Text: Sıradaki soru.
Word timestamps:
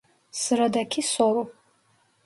Sıradaki 0.31 1.01
soru. 1.01 1.53